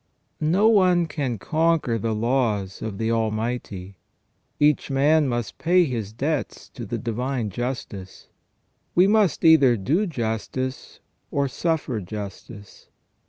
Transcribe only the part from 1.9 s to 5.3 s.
the laws of the Almighty. Each man